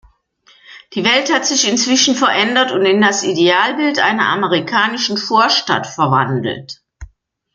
[0.93, 6.81] Die Welt hat sich inzwischen verändert und in das Idealbild einer amerikanischen Vorstadt verwandelt.